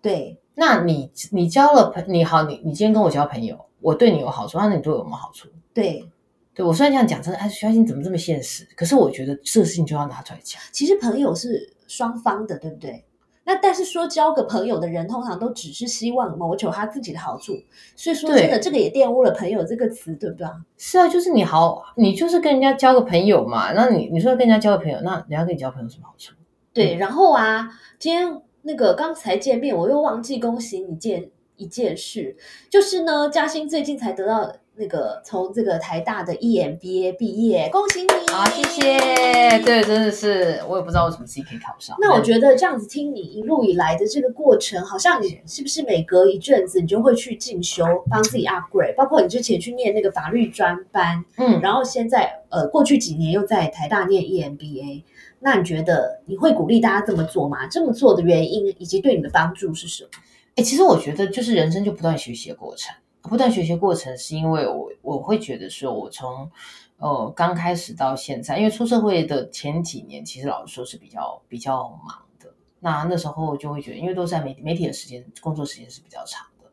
[0.00, 5.48] 对，那你你交了朋，你好，你你今天跟我交朋友，我对你有好处，那你对我有什么好处？
[5.74, 6.08] 对，
[6.54, 8.66] 对我虽然这样讲，真的，哎，徐小新怎么这么现实？
[8.76, 10.62] 可是我觉得这个事情就要拿出来讲。
[10.72, 13.04] 其实朋友是双方的，对不对？
[13.46, 17.54] 那但是说交个朋友的人，通常都只是希望谋求他自己的好处，
[17.94, 20.46] 所以说真的，这个也玷污了“朋友”这个词，对不对？
[20.76, 23.72] 是啊，就是你好，你就是跟人家交个朋友嘛。
[23.72, 26.34] 那你你说跟人家交个朋友，那人家跟你交朋友什么好处？
[26.72, 32.36] 对，然后啊，今天那个刚才见面，我又忘记恭喜你一件一件事，
[32.68, 34.52] 就是呢，嘉欣最近才得到。
[34.78, 38.08] 那个从这个台大的 EMBA 毕业，恭喜你！
[38.30, 39.58] 好，谢谢。
[39.60, 41.96] 对，真的是，我也不知道为什么自己可以考上。
[41.98, 48.94] 那我觉得这样子听你一路以来的这个过程，好像你是不是每隔一阵子你就会去进修，帮自己 upgrade？
[48.94, 55.04] 包括你之前去念那个法律专班，嗯，然后现在呃，过去几年又在台大念 EMBA，
[55.40, 57.66] 那你觉得你会鼓励大家这么做吗？
[57.66, 60.10] 这么做的原因以及对你的帮助是什么？
[60.56, 62.94] 哎，其实我觉得就是人生就不断学习的过程。
[63.26, 66.50] 不断学习过程是因为我我会觉得说，我从
[66.98, 72.54] 呃刚开始到现在，因为出社会的前几年，其实老实说是比较比较忙的。
[72.80, 76.70] 那那时候就会觉得，因为都在媒媒体的时间工作时间是比较长的，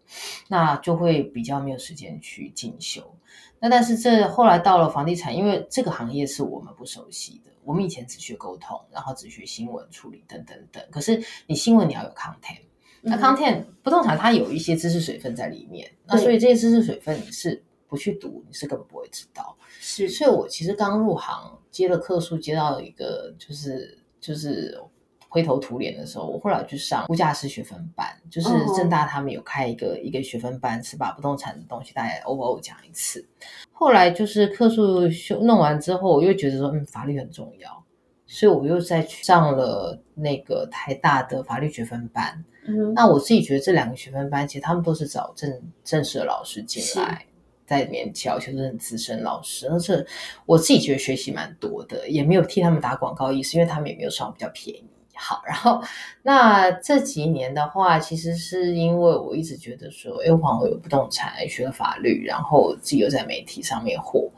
[0.47, 3.15] 那就会比较没有时间去进修。
[3.59, 10.83] 那但是这后来到了房地产，因为这个行业是我们不熟悉的，我们以前只学沟通，然后只学新闻处理等等等。
[10.91, 12.59] 可是你新闻你要有 content，
[13.03, 19.55] 那 content 不动产它有一些知识水分在里面，那所以这些知识水分你是不去读，你是根本不会知道。
[19.79, 24.79] 是，所以我其实刚入行接了客数，接到一个就是就是。
[25.33, 33.27] 灰头土脸的时候，我后来去上估价师学分班，就是正大他们有开一个一个学分班，是把不动产的东西大概 over 讲一次。
[33.71, 37.83] 后来就是课数修弄完之后，我又觉得说，嗯，法律很重要，
[38.27, 42.45] 所以我又再去上了那个台大的法律学分班。
[42.65, 47.25] 嗯，那我自己觉得这两个学分班，其实他们都是找正正式的老师进来
[47.65, 49.67] 在里面教，且都是很资深老师。
[49.67, 50.05] 而且
[50.45, 54.85] 我自己觉得学习蛮多的，也没有替他们打广告意思，因为他们也没有上比较便宜。
[55.15, 55.79] 好，然后
[56.23, 64.31] 那这几年的话，其实是因为我一直觉得说，哎，我有不动产，学了法律，然后自己又在媒体上面火，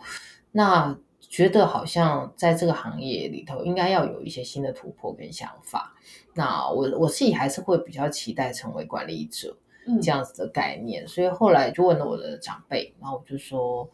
[0.51, 5.93] 那觉得好像在这个行业里头，应该要有一些新的突破跟想法。
[6.35, 9.57] 那我我自己还是会比较期待成为管理者
[9.99, 13.89] 这样子的概念，所以后来就问了我的长辈，然后我就说，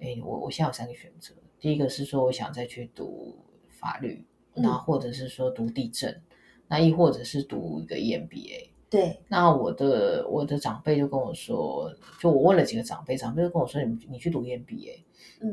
[0.00, 3.36] 哎，我我现在有三个选择，第一个是说我想再去读
[3.68, 4.26] 法律。
[4.54, 6.20] 那或者是说读地震，
[6.68, 8.68] 那亦或者是读一个 EMBA。
[8.92, 14.98] 对，那我的我的长辈就跟我说，就我问了几个长辈，长辈就跟我说，你你去读 EMBA，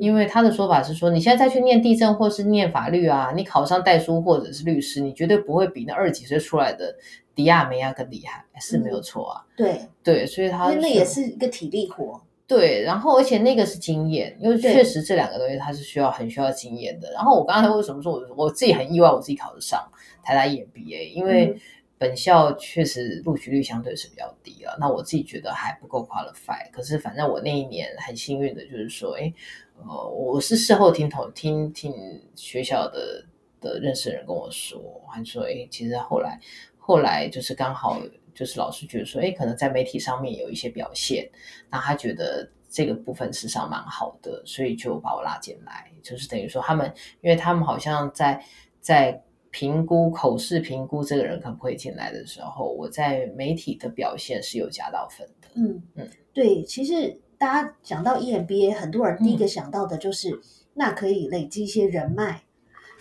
[0.02, 6.94] 因为他的说法是说，你现在再去念地震或是念法律啊，你考上代书或者是律师，你绝对不会比那二十几岁出来的
[7.34, 9.46] 迪亚梅亚更厉害，是没有错啊。
[9.56, 12.22] 对对，所以他那也是一个体力活。
[12.46, 17.10] 对，然后而且那个是经验，因为确实这两个东西它是需要很需要经验的。
[17.12, 19.80] 然后我刚才为什么说我我自己很意外，我自己考得上
[20.24, 21.56] 台大 EMBA，因为
[22.00, 24.76] 本校确实录取率相对是比较低了。
[24.80, 26.68] 那我自己觉得还不够 qualify。
[26.72, 29.32] 可是反正我那一年很幸运的就是说，哎，
[29.76, 31.94] 呃，我是事后听同听听
[32.36, 33.24] 学校的
[33.62, 36.40] 的认识人跟我说，还说，哎，其实后来
[36.80, 38.02] 后来就是刚好。
[38.32, 41.30] 就是老师觉得说，哎，可能在媒体上面有一些表现，
[41.70, 45.92] 那他觉得这个部分事实上蛮好的，所以就把我拉进来。
[46.02, 48.42] 就是等于说，他们因为他们好像在
[48.80, 55.48] 在评估口试评估这个人可不可以进来的时候，我在媒体的表现是有加到分的。
[55.56, 60.40] 嗯嗯，对，其实大家讲到 EMBA，很多人第一个想到的就是
[60.74, 62.44] 那可以累积一些人脉。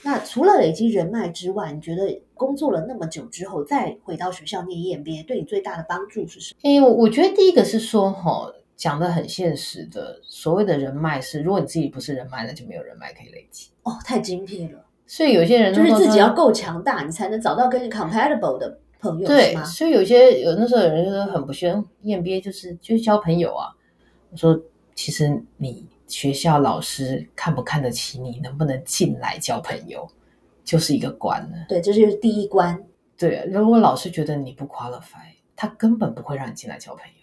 [0.05, 6.61] 那除了累积人脉之外，你觉得工作了那么久之后，再回到学校念 EMBA，对你最大的帮助是什么？
[6.63, 13.71] 哎，我我觉得第一个是说，哈，讲的很现实的，所谓的人脉是，如果你自己不是人脉，那就没有人脉可以累积。
[13.83, 14.85] 哦，太精辟了。
[15.09, 23.75] 所以有些人就是自己要够强大，你才能找到跟你 compatible 的朋友，对所以有些有那时候有人就说很不屑，EMBA 就是就是交朋友啊。
[24.31, 24.57] 我说，
[24.95, 25.85] 其实你。
[26.09, 30.09] 学校老师看不看得起你，能不能进来交朋友，
[30.65, 31.67] 就是一个关了。
[31.69, 32.83] 对，这就是第一关。
[33.19, 37.18] 对，如果老师觉得你不 qualify，他根本不会让你进来交朋友。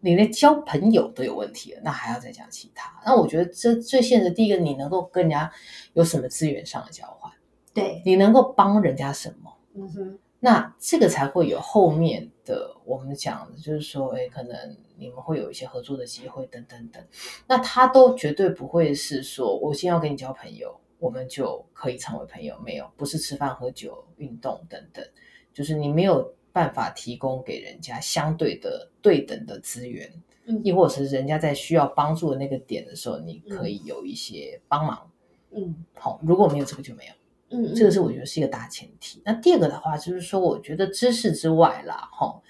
[0.00, 2.92] 你连交朋友都有问题了，那还要再讲其他？
[3.04, 5.50] 那我觉得这最现实，第一个，你能够跟人家
[5.94, 7.32] 有什么资源上的交换？
[7.74, 9.56] 对，你能够帮人家什么？
[9.74, 10.18] 嗯哼。
[10.44, 17.00] 那这个才会有后面的我们讲的，就是说，哎，可能你们会有一些合作的机会，等等等。
[17.46, 22.58] 那他都绝对不会是说，我先要跟你交朋友，我们就可以成为朋友。
[22.64, 25.06] 没有，不是吃饭喝酒、运动等等，
[25.54, 30.12] 就是你没有办法提供给人家相对的对等的资源，
[30.46, 35.10] 嗯，亦或者是人家在需要帮助的那个点的时候，你可以有一些帮忙，
[35.50, 37.12] 嗯，好，如果没有这个就没有。
[37.54, 39.20] 嗯，这个是我觉得是一个大前提。
[39.26, 42.40] 那第二个的话，就是说，我觉得知识之外啦，哈，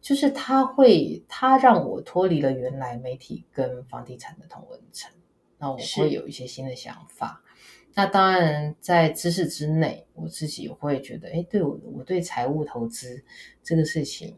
[0.00, 5.12] 就是他会，他让我脱离了原来媒体跟房地产的同文层，
[5.58, 7.42] 那我会有一些新的想法。
[7.98, 13.20] 那当然，在知识之内，我自己会觉得，哎，对我，我对财务投资
[13.60, 14.36] 这个事情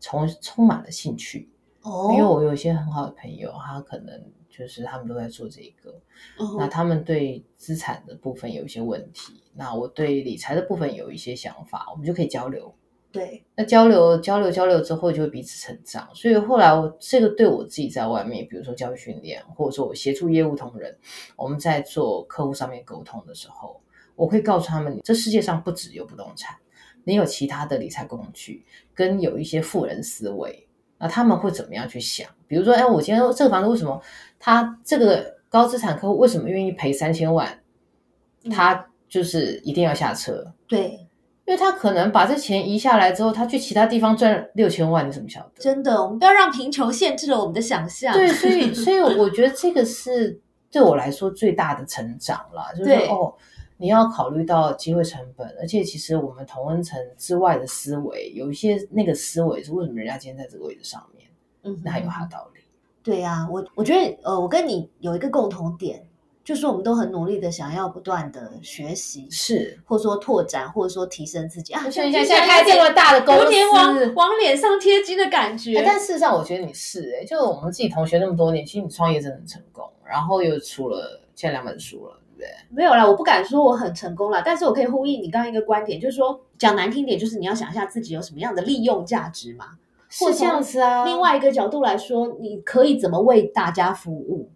[0.00, 1.50] 充充满了兴趣。
[1.82, 4.32] 哦，因为我有一些很好的朋友，他可能。
[4.48, 5.98] 就是他们都在做这个，
[6.58, 12.74] 那他们对资产的部分有一些问题，那我对理财的部分有一些想法，我们就可以交流。
[13.12, 16.08] 对，那交流交流交流之后就会彼此成长。
[16.14, 20.96] 所以后来我这个对我自己在外面，比如说教育训练，或者说我协助业务同仁，
[21.36, 23.80] 我们在做客户上面沟通的时候，
[24.14, 26.56] 我会告诉他们，这世界上不只有不动产，
[27.04, 30.66] 你有其他的理财工具，跟有一些富人思维。
[30.98, 32.28] 那他们会怎么样去想？
[32.46, 34.00] 比如说，哎，我今天这个房子为什么
[34.38, 37.58] 他这个高资产客户为什么愿意赔三千万？
[38.50, 40.52] 他就是一定要下车。
[40.68, 41.08] 对，
[41.46, 45.50] 因为他可能把这钱移下来之后，他去其他地方赚六千万，你怎么晓得？
[45.58, 48.12] 真的，我们不要让贫穷限制了我们的想象。
[48.12, 53.34] 对，所以所以 我觉得这个是对我来说最大的成长了，就是对哦，
[53.78, 61.26] 你要考虑到机会成本，而且其实我们同温层之外的思维，有一些那个思维是为什么人家今天在这个位置上面，
[61.64, 62.60] 嗯，那还有他的道理。
[63.02, 66.06] 对呀、我我觉得呃，我跟你有一个共同点，
[66.42, 71.82] 就是我们都很努力的想要不断的学习，是，或者说拓展，或者说提升自己啊。
[71.82, 73.64] 像现在现在开这么大的公有点
[74.14, 75.76] 往脸上贴金的感觉。
[75.78, 82.48] 哎但事实上，我觉得你是哎、就是我们自己同学那么多年，其实你创业真的很成功，然后又出了现在两本书了，对不对？
[82.70, 89.66] 没有啦，我不敢说我很成功啦，但是我可以呼应你刚刚一个观点，就是说讲难听点，就是你要想一下自己有什么样的利用价值嘛。
[90.08, 91.04] 是这样子啊。
[91.04, 94.48] 另外一个角度来说，你可以怎么为大家服务？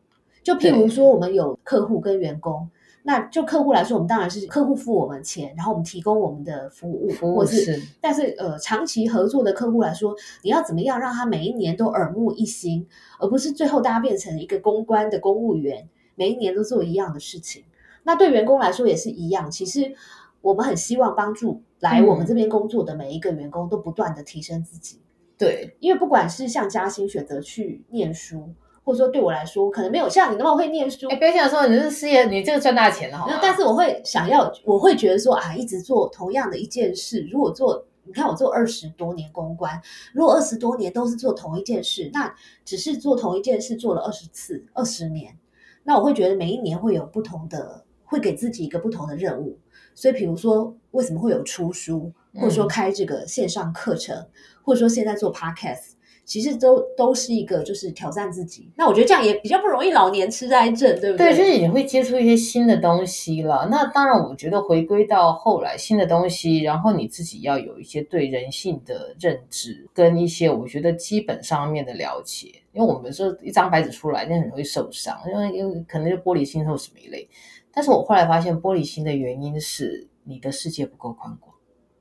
[0.44, 2.68] 就譬如说，我们有客户跟员工，
[3.02, 12.86] 那就客户来说，我们当然是客户付我们钱，然后我们提供我们的服务，服务或是是但是呃，长期合作的客户来说，你要怎么样让他每一年都耳目一新，
[13.18, 17.64] 而不是最后大家变成一个公关的公务员，每一年都做一样的事情。
[18.04, 19.50] 那对员工来说也是一样。
[19.50, 19.94] 其实
[20.42, 25.00] 我们很希望帮助来我们这边工作的每一个员工都不断的提升自己。
[25.38, 28.50] 对，因为不管是像嘉欣选择去念书，
[28.84, 33.38] 或者说对我来说，可能没有像你那么会念书哎，，不要这样说，你是事业，你这个赚大钱了，好吗？
[33.40, 39.80] 但是我会想要，我会觉得说啊，一直做同样的一件事，如果做，你看我做二十多年公关，
[40.12, 45.38] 如果二十多年都是做同一件事，那只是做同一件事做了二十次、二十年，
[45.84, 49.58] 那我会觉得每一年会有不同的，会给自己一个不同的任务。
[49.94, 54.26] 所以，比如说，为什么会有出书，或者说嗯开这个线上课程，
[54.62, 55.92] 或者说现在做 podcast，
[56.24, 58.70] 其实都都是一个就是挑战自己。
[58.76, 61.36] 那我觉得这样也比较不容易老年痴呆症，对不对，对？
[61.36, 63.68] 就是你会接触一些新的东西了。
[63.70, 72.52] 那当然，我觉得回归到后来新的东西，然后你自己要有一些对人性的认知，跟一些我觉得基本上面的了解。
[72.72, 77.28] 因为我们说一张白纸出来，那很容易受伤，因为因为可能就玻璃心或什么一类。
[77.72, 81.54] 但是我后来发现，玻璃心的原因是你的世界不够宽广。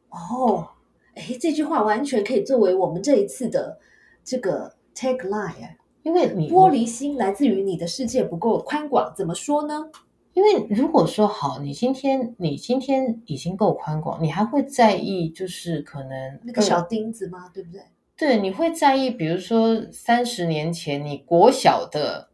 [0.10, 0.68] 哦，
[1.14, 3.78] 哎，这句话完全可以作为我们这一次的
[4.24, 5.78] 这个 tagline 哎。
[6.04, 9.90] 因为你玻璃心来自于你的世界不够宽广，怎么说呢？
[10.34, 17.50] 因为如果说好，你今天你今天已经够宽广，你还会在意就是可能那个小钉子吗？
[17.54, 17.82] 对不对？
[18.18, 22.30] 对，你会在意，比如说三十年前你国小的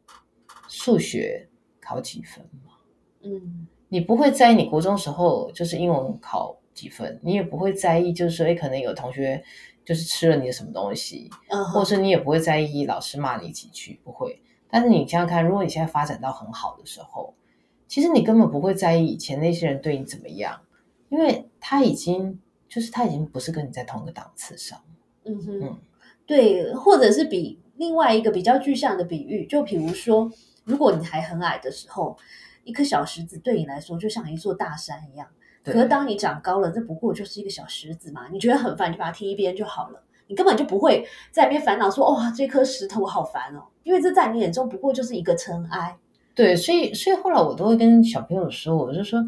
[0.67, 1.47] 数学
[1.79, 2.73] 考几分吗？
[3.21, 9.43] 嗯，你不会在意你国中时候就是英文考几分，你也不会在意，就是说，哎，可能有同学
[9.89, 14.39] 就是吃了你的什么东西，嗯，或者是你也不会在意老师骂你几句，不会。
[14.69, 17.33] 但是你想想看，如果你现在发展到很好的时候，
[17.87, 20.61] 其实你根本不会在意以前那些人对你怎么样，
[21.09, 24.79] 因为他已经就是他已经不是跟你在同一个档次上。
[25.25, 25.77] 嗯哼，嗯
[26.27, 30.31] 对，或者是比另外一个比较具象的比喻，就比如说，
[30.65, 32.15] 如果你还很矮的时候，
[32.63, 35.27] 一颗小石子对你来说就像一座大山一样。
[35.64, 40.03] 对可是当你长高了，这不过就是一个小石子嘛，你觉得很烦，你就把它踢一边就好了。
[40.28, 45.97] 你根本就不会在那边烦恼说，哇、这颗石头我好烦哦，因为这在你眼中不过就是一个尘埃。
[46.36, 49.20] 对，所以所以后来我都会跟小朋友说，我就说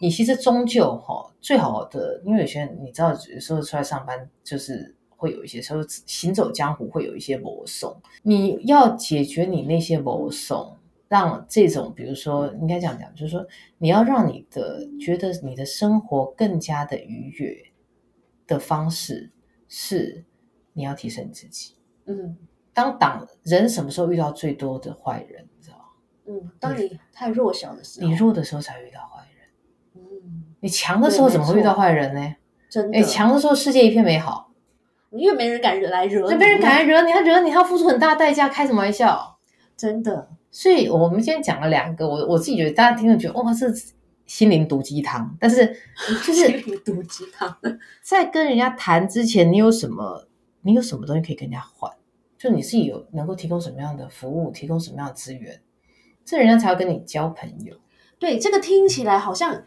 [0.00, 7.90] 你其实终究哈最好的，因为有些人你知道，有时候出来上班就是会有一些时候行走江湖会有一些磨损，
[8.22, 10.58] 你要解决你那些磨损，
[11.08, 13.46] 让这种比如说应该这样讲，就是说
[13.78, 17.56] 你要让你的觉得你的生活更加的愉悦
[18.46, 19.32] 的方式
[19.68, 20.24] 是
[20.74, 21.74] 你要提升你自己。
[22.06, 22.36] 嗯
[22.74, 25.84] 当党人什么时候遇到最多的坏人，你知道吗？
[26.26, 29.48] 嗯，当你太弱小的时候，你弱的时候才遇到坏人。
[29.96, 32.36] 嗯，你强的时候怎么会遇到坏人呢？
[32.70, 34.52] 真的，哎，强的时候世界一片美好，
[35.10, 39.40] 你越没人敢惹来惹你，那没人敢来惹你，他惹你，他要付出很大代价，开什么玩笑？
[39.76, 43.72] 真的，所以我们今天讲了两个，我我自己觉得大家听了觉得哇，是
[44.26, 45.36] 心灵毒鸡汤。
[45.38, 45.64] 但是
[46.26, 47.56] 就是毒鸡汤。
[48.02, 50.26] 在跟人家谈之前，你有什么
[50.62, 51.88] 你有什么东西可以跟人家换？
[52.36, 55.60] 就你自己有能够提供什么样的服务，提供什么样的资源，
[56.24, 57.76] 这人家才会跟你交朋友。
[58.18, 59.62] 对，这个听起来好像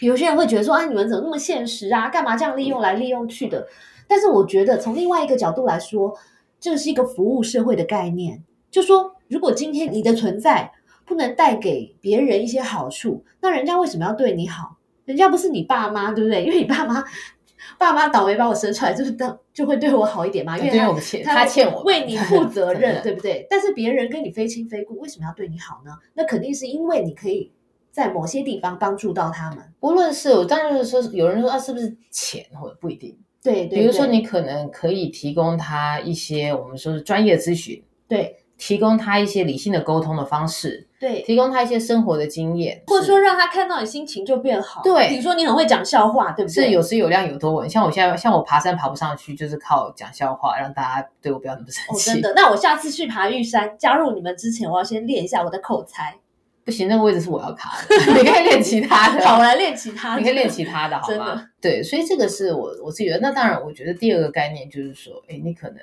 [0.00, 2.08] 有些人会觉得说，啊，你们怎么那么现实啊？
[2.08, 3.68] 干嘛这样利用来利用去的？
[4.08, 6.18] 但是我觉得从另外一个角度来说，
[6.58, 8.42] 这是一个服务社会的概念。
[8.72, 10.72] 就说，如果今天你的存在
[11.04, 14.76] 不能带给别人一些好处，那人家为什么要对你好？
[15.04, 16.42] 人家不是你爸妈，对不对？
[16.46, 17.04] 因为你爸妈
[17.78, 23.46] 爸妈倒霉把我生出来，就是当就会对我好一点嘛，因为他欠他他欠我们为你负责任， 对不对？
[23.48, 25.92] 但是别人跟你非亲非故，为什么要对你好呢？
[26.14, 27.52] 那肯定是因为你可以
[27.90, 29.58] 在某些地方帮助到他们。
[29.80, 33.16] 无论是我当然是说，有人说啊，是不是钱或者不一定。
[33.42, 44.80] 对对，比如说你可能可以提供他一些我们说是专业咨询，对，提供他一些理性的沟通的方式，对，提供他一些生活的经验，或者说让他看到你心情就变好。
[44.82, 46.64] 对，比如说你很会讲笑话，对不对？
[46.64, 47.68] 是有时有量有多稳。
[47.68, 52.10] 像我现在，像我爬山爬不上去，就是靠讲笑话，让大家对我不要那么生气。
[52.10, 52.32] 哦，真的。
[52.34, 56.16] 那我下次去爬玉山，加入你们之前，我要先练一下我的口才。
[56.64, 59.24] 不行，那个位置是我要卡的， 你可以练其他的。
[59.24, 60.18] 好，我来练其他的。
[60.18, 61.44] 你可以练其他的，好吗？
[61.60, 63.20] 对，所以这个是我我自己的。
[63.20, 65.78] 那当然，我觉得第二个概念就是说，哎，你可能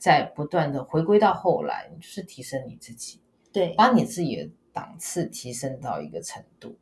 [0.00, 3.20] 在不断的回归到后来，你就是提升你自己，
[3.52, 6.74] 对，把你自己的档次提升到一个程度。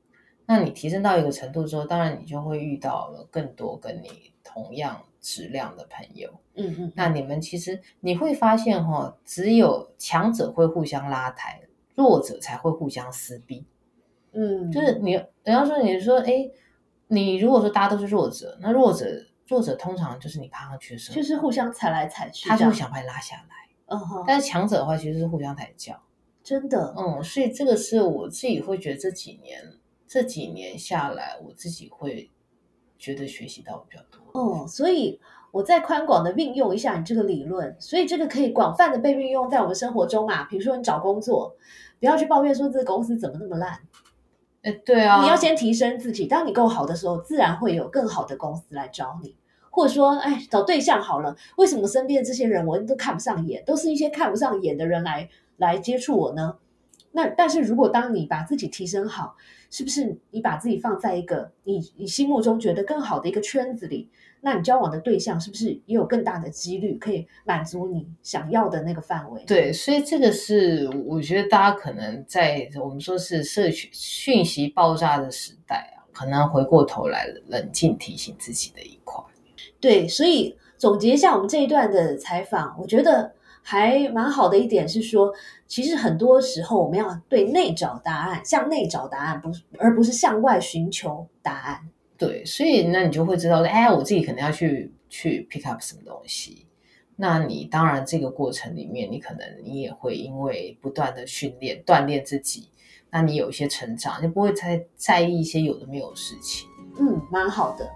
[0.47, 6.31] 那你提升到一个程度之后，当然你就会遇到了更多跟你同样质量的朋友。
[6.55, 6.93] 嗯嗯。
[6.95, 11.61] 那你们其实你会发现哈，只有强者会互相拉抬。
[11.95, 13.67] 弱者才会互相撕逼，
[14.31, 16.49] 嗯，就是你，人家说你说，哎，
[17.09, 19.05] 你如果说大家都是弱者，那弱者
[19.49, 24.25] 弱者通常就是你爬上去的时候，就是互相踩来踩去，他就会想把你拉下来，嗯哼。
[24.27, 26.01] 但是强者的话，其实是互相抬轿，
[26.45, 29.61] 真的，嗯，所以这个是我自己会觉得这几年
[30.07, 32.31] 这几年下来，我自己会
[32.99, 35.21] 觉得学习到比较多，哦，所以。
[35.51, 40.45] 我再宽广的运用一下你这个理论，所以这个可以广泛的被运用在我们生活中嘛。
[40.45, 41.57] 比如说你找工作，
[41.99, 43.81] 不要去抱怨说这个公司怎么那么烂，
[44.73, 46.27] 对啊，你要先提升自己。
[46.27, 49.35] 当你够好的时候，自然会有更好的公司来找你。
[49.71, 56.57] 或者说，哎，找对象好了，为什么身边的这些人我都看不上眼，都是一些看不上眼的人来来接触我呢？
[57.13, 59.37] 那但是如果当你把自己提升好，
[59.71, 64.09] 是不是你把自己放在一个你你心目中觉得更好的一个圈子里？
[64.41, 69.43] 那你交往的对象是不是也有更大的几率可以满足你想要的那个范围？
[69.45, 79.21] 对，所以这个是我觉得大家可能在我们说是社群讯息爆炸的时代啊，可能回过头来冷静提醒自己的一块。
[79.81, 83.33] 对，所以总结一下我们这一段的采访，我觉得
[83.63, 85.33] 还蛮好的一点是说，
[85.69, 91.87] 其实很多时候我们要对内找答案，向内找答案，不是而不是向外寻求答案。
[92.17, 96.67] 对，所以那你就会知道，哎，我自己可能要去去 pick up 什么东西。
[97.17, 102.71] 那你当然这个过程里面，你可能你也会因为不断的训练锻炼自己，
[103.11, 106.67] 那你有一些成长，就不会太在意一些有的没有的事情。
[106.99, 107.87] 嗯，蛮好的。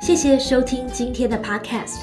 [0.00, 2.02] 谢谢收听今天的 podcast，